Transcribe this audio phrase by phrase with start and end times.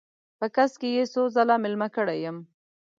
[0.39, 2.37] په کڅ کې یې څو ځله میلمه کړی یم.